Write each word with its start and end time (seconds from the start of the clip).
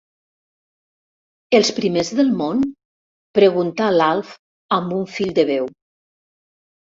Els 1.57 1.69
primers 1.79 2.09
del 2.19 2.31
món? 2.39 2.63
—preguntà 3.41 3.91
l'Alf 3.97 4.33
amb 4.79 4.97
un 4.97 5.05
fil 5.19 5.31
de 5.41 5.47
veu. 5.53 5.71